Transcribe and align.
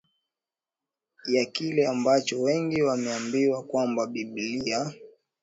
ya 1.25 1.45
kile 1.45 1.87
ambacho 1.87 2.41
wengi 2.41 2.81
wameambiwa 2.81 3.63
kwamba 3.63 4.07
Biblia 4.07 4.93